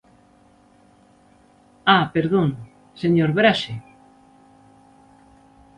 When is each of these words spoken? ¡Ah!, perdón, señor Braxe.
¡Ah!, 1.95 2.03
perdón, 2.15 2.49
señor 3.01 3.29
Braxe. 3.37 3.73